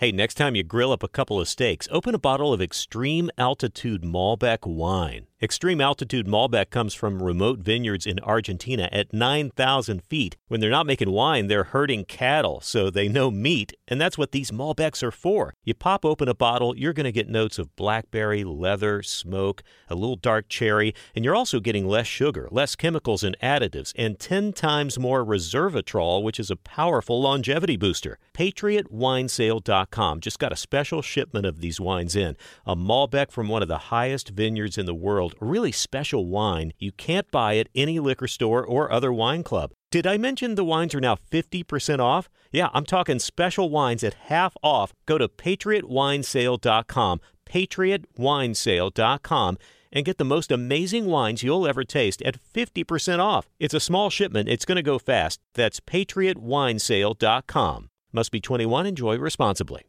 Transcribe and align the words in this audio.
Hey, 0.00 0.12
next 0.12 0.36
time 0.36 0.56
you 0.56 0.62
grill 0.62 0.92
up 0.92 1.02
a 1.02 1.08
couple 1.08 1.38
of 1.38 1.46
steaks, 1.46 1.86
open 1.90 2.14
a 2.14 2.18
bottle 2.18 2.54
of 2.54 2.62
Extreme 2.62 3.30
Altitude 3.36 4.00
Malbec 4.00 4.66
wine. 4.66 5.26
Extreme 5.42 5.80
altitude 5.80 6.26
Malbec 6.26 6.68
comes 6.68 6.92
from 6.92 7.22
remote 7.22 7.60
vineyards 7.60 8.04
in 8.04 8.20
Argentina 8.20 8.90
at 8.92 9.14
9,000 9.14 10.04
feet. 10.04 10.36
When 10.48 10.60
they're 10.60 10.68
not 10.68 10.84
making 10.84 11.12
wine, 11.12 11.46
they're 11.46 11.64
herding 11.64 12.04
cattle, 12.04 12.60
so 12.60 12.90
they 12.90 13.08
know 13.08 13.30
meat, 13.30 13.72
and 13.88 13.98
that's 13.98 14.18
what 14.18 14.32
these 14.32 14.50
Malbecs 14.50 15.02
are 15.02 15.10
for. 15.10 15.54
You 15.64 15.72
pop 15.72 16.04
open 16.04 16.28
a 16.28 16.34
bottle, 16.34 16.76
you're 16.76 16.92
going 16.92 17.04
to 17.04 17.10
get 17.10 17.30
notes 17.30 17.58
of 17.58 17.74
blackberry, 17.74 18.44
leather, 18.44 19.02
smoke, 19.02 19.62
a 19.88 19.94
little 19.94 20.16
dark 20.16 20.50
cherry, 20.50 20.94
and 21.14 21.24
you're 21.24 21.34
also 21.34 21.58
getting 21.58 21.88
less 21.88 22.06
sugar, 22.06 22.46
less 22.50 22.76
chemicals 22.76 23.24
and 23.24 23.34
additives, 23.42 23.94
and 23.96 24.18
10 24.18 24.52
times 24.52 24.98
more 24.98 25.24
resveratrol, 25.24 26.22
which 26.22 26.38
is 26.38 26.50
a 26.50 26.56
powerful 26.56 27.18
longevity 27.18 27.78
booster. 27.78 28.18
PatriotWinesale.com 28.34 30.20
just 30.20 30.38
got 30.38 30.52
a 30.52 30.56
special 30.56 31.00
shipment 31.00 31.46
of 31.46 31.62
these 31.62 31.80
wines 31.80 32.14
in. 32.14 32.36
A 32.66 32.76
Malbec 32.76 33.30
from 33.30 33.48
one 33.48 33.62
of 33.62 33.68
the 33.68 33.78
highest 33.88 34.28
vineyards 34.28 34.76
in 34.76 34.84
the 34.84 34.94
world 34.94 35.29
a 35.40 35.44
really 35.44 35.72
special 35.72 36.26
wine 36.26 36.72
you 36.78 36.92
can't 36.92 37.30
buy 37.30 37.56
at 37.56 37.68
any 37.74 37.98
liquor 37.98 38.28
store 38.28 38.64
or 38.64 38.90
other 38.90 39.12
wine 39.12 39.42
club. 39.42 39.72
Did 39.90 40.06
I 40.06 40.16
mention 40.16 40.54
the 40.54 40.64
wines 40.64 40.94
are 40.94 41.00
now 41.00 41.16
50% 41.16 41.98
off? 41.98 42.30
Yeah, 42.52 42.68
I'm 42.72 42.84
talking 42.84 43.18
special 43.18 43.70
wines 43.70 44.04
at 44.04 44.14
half 44.14 44.56
off. 44.62 44.92
Go 45.06 45.18
to 45.18 45.28
patriotwinesale.com, 45.28 47.20
patriotwinesale.com, 47.46 49.58
and 49.92 50.04
get 50.04 50.18
the 50.18 50.24
most 50.24 50.52
amazing 50.52 51.06
wines 51.06 51.42
you'll 51.42 51.66
ever 51.66 51.82
taste 51.82 52.22
at 52.22 52.38
50% 52.54 53.18
off. 53.18 53.48
It's 53.58 53.74
a 53.74 53.80
small 53.80 54.10
shipment, 54.10 54.48
it's 54.48 54.64
going 54.64 54.76
to 54.76 54.82
go 54.82 54.98
fast. 54.98 55.40
That's 55.54 55.80
patriotwinesale.com. 55.80 57.88
Must 58.12 58.32
be 58.32 58.40
21, 58.40 58.86
enjoy 58.86 59.18
responsibly. 59.18 59.82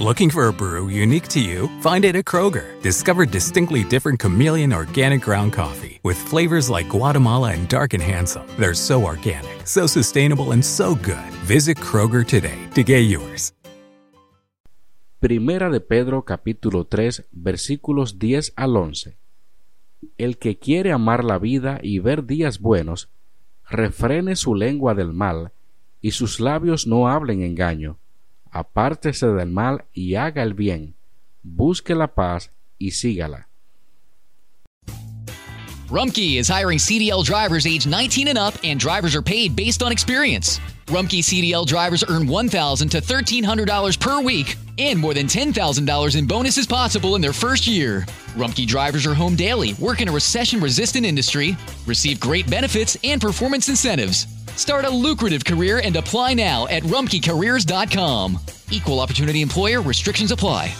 Looking 0.00 0.28
for 0.28 0.48
a 0.48 0.52
brew 0.52 0.88
unique 0.88 1.28
to 1.28 1.40
you? 1.40 1.70
Find 1.80 2.04
it 2.04 2.16
at 2.16 2.24
Kroger. 2.24 2.82
Discover 2.82 3.26
distinctly 3.26 3.84
different 3.84 4.18
chameleon 4.18 4.72
organic 4.72 5.22
ground 5.22 5.52
coffee 5.52 6.00
with 6.02 6.18
flavors 6.18 6.68
like 6.68 6.88
Guatemala 6.88 7.52
and 7.52 7.68
Dark 7.68 7.94
and 7.94 8.02
Handsome. 8.02 8.42
They're 8.58 8.74
so 8.74 9.04
organic, 9.04 9.64
so 9.64 9.86
sustainable, 9.86 10.50
and 10.50 10.64
so 10.64 10.96
good. 10.96 11.30
Visit 11.46 11.76
Kroger 11.78 12.26
today 12.26 12.58
to 12.74 12.82
get 12.82 13.06
yours. 13.06 13.52
Primera 15.20 15.70
de 15.70 15.78
Pedro 15.78 16.24
capítulo 16.24 16.88
3 16.88 17.28
versículos 17.30 18.18
10 18.18 18.52
al 18.56 18.76
11. 18.76 19.16
El 20.18 20.38
que 20.38 20.58
quiere 20.58 20.90
amar 20.90 21.22
la 21.22 21.38
vida 21.38 21.78
y 21.80 22.00
ver 22.00 22.26
días 22.26 22.58
buenos, 22.58 23.10
refrene 23.70 24.34
su 24.34 24.56
lengua 24.56 24.94
del 24.94 25.12
mal, 25.12 25.52
y 26.00 26.10
sus 26.10 26.40
labios 26.40 26.88
no 26.88 27.08
hablen 27.08 27.42
engaño 27.42 27.96
apártese 28.54 29.26
del 29.26 29.50
mal 29.50 29.84
y 29.92 30.14
haga 30.14 30.42
el 30.42 30.54
bien, 30.54 30.94
busque 31.42 31.94
la 31.94 32.06
paz 32.06 32.50
y 32.78 32.92
sígala. 32.92 33.48
Rumpke 35.88 36.38
is 36.38 36.48
hiring 36.48 36.78
CDL 36.78 37.24
drivers 37.24 37.66
age 37.66 37.86
19 37.86 38.28
and 38.28 38.38
up, 38.38 38.54
and 38.64 38.80
drivers 38.80 39.14
are 39.14 39.22
paid 39.22 39.54
based 39.54 39.82
on 39.82 39.92
experience. 39.92 40.58
Rumpke 40.86 41.20
CDL 41.20 41.66
drivers 41.66 42.02
earn 42.08 42.26
1,000 42.26 42.88
to 42.90 43.00
$1,300 43.00 44.00
per 44.00 44.22
week, 44.22 44.56
and 44.78 44.98
more 44.98 45.14
than 45.14 45.26
$10,000 45.26 46.16
in 46.16 46.26
bonuses 46.26 46.66
possible 46.66 47.16
in 47.16 47.20
their 47.20 47.32
first 47.32 47.66
year. 47.66 48.06
Rumpke 48.34 48.66
drivers 48.66 49.06
are 49.06 49.14
home 49.14 49.36
daily, 49.36 49.74
work 49.74 50.00
in 50.00 50.08
a 50.08 50.12
recession 50.12 50.60
resistant 50.60 51.04
industry, 51.04 51.56
receive 51.86 52.18
great 52.18 52.48
benefits 52.48 52.96
and 53.04 53.20
performance 53.20 53.68
incentives. 53.68 54.26
Start 54.56 54.84
a 54.84 54.90
lucrative 54.90 55.44
career 55.44 55.80
and 55.82 55.96
apply 55.96 56.34
now 56.34 56.66
at 56.68 56.82
rumpkecareers.com. 56.84 58.38
Equal 58.70 59.00
opportunity 59.00 59.42
employer 59.42 59.80
restrictions 59.82 60.30
apply. 60.30 60.74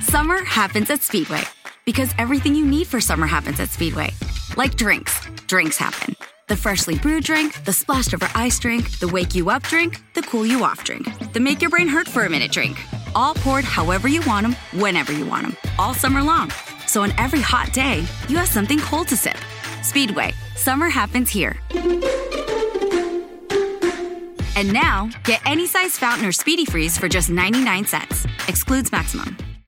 Summer 0.00 0.44
happens 0.44 0.90
at 0.90 1.02
Speedway 1.02 1.42
because 1.84 2.10
everything 2.18 2.54
you 2.54 2.64
need 2.64 2.86
for 2.86 3.00
summer 3.00 3.26
happens 3.26 3.60
at 3.60 3.70
Speedway. 3.70 4.10
Like 4.56 4.76
drinks, 4.76 5.20
drinks 5.46 5.76
happen. 5.76 6.14
The 6.48 6.56
freshly 6.56 6.96
brewed 6.96 7.24
drink, 7.24 7.64
the 7.64 7.72
splashed 7.72 8.14
over 8.14 8.28
ice 8.34 8.58
drink, 8.58 8.98
the 8.98 9.08
wake 9.08 9.34
you 9.34 9.50
up 9.50 9.64
drink, 9.64 10.00
the 10.14 10.22
cool 10.22 10.46
you 10.46 10.64
off 10.64 10.84
drink, 10.84 11.06
the 11.32 11.40
make 11.40 11.60
your 11.60 11.70
brain 11.70 11.88
hurt 11.88 12.06
for 12.06 12.24
a 12.24 12.30
minute 12.30 12.52
drink. 12.52 12.78
All 13.14 13.34
poured 13.34 13.64
however 13.64 14.06
you 14.06 14.22
want 14.26 14.46
them, 14.46 14.80
whenever 14.80 15.12
you 15.12 15.26
want 15.26 15.42
them, 15.42 15.56
all 15.78 15.92
summer 15.92 16.22
long. 16.22 16.50
So 16.86 17.02
on 17.02 17.12
every 17.18 17.40
hot 17.40 17.72
day, 17.72 18.04
you 18.28 18.36
have 18.36 18.48
something 18.48 18.78
cold 18.78 19.08
to 19.08 19.16
sip. 19.16 19.36
Speedway, 19.86 20.34
summer 20.56 20.88
happens 20.88 21.30
here. 21.30 21.60
And 24.56 24.72
now, 24.72 25.08
get 25.22 25.40
any 25.46 25.68
size 25.68 25.96
fountain 25.96 26.26
or 26.26 26.32
speedy 26.32 26.64
freeze 26.64 26.98
for 26.98 27.08
just 27.08 27.30
99 27.30 27.84
cents. 27.84 28.26
Excludes 28.48 28.90
maximum. 28.90 29.36